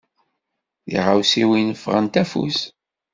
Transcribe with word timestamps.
Tiɣawsiwin 0.87 1.69
ffɣent 1.81 2.21
afus. 2.21 2.59